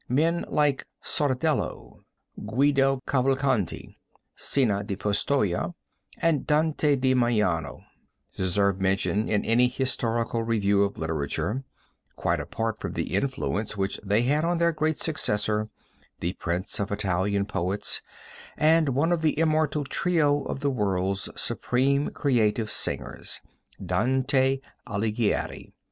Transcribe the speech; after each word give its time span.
Men 0.09 0.45
like 0.49 0.87
Sordello, 1.03 1.99
Guido 2.43 3.01
Cavalcanti, 3.07 3.99
Cino 4.35 4.81
da 4.81 4.95
Pistoia, 4.95 5.75
and 6.19 6.47
Dante 6.47 6.95
da 6.95 7.13
Maiano, 7.13 7.83
deserve 8.35 8.81
mention 8.81 9.29
in 9.29 9.45
any 9.45 9.67
historical 9.67 10.41
review 10.41 10.83
of 10.83 10.97
literature, 10.97 11.63
quite 12.15 12.39
apart 12.39 12.79
from 12.79 12.93
the 12.93 13.13
influence 13.13 13.77
which 13.77 13.99
they 14.03 14.23
had 14.23 14.43
on 14.43 14.57
their 14.57 14.71
great 14.71 14.97
successor, 14.97 15.69
the 16.19 16.33
Prince 16.33 16.79
of 16.79 16.91
Italian 16.91 17.45
poets 17.45 18.01
and 18.57 18.89
one 18.95 19.11
of 19.11 19.21
the 19.21 19.37
immortal 19.37 19.83
trio 19.83 20.41
of 20.45 20.61
the 20.61 20.71
world's 20.71 21.29
supreme 21.39 22.09
creative 22.09 22.71
singers 22.71 23.39
Dante 23.85 24.61
Alighieri. 24.87 25.73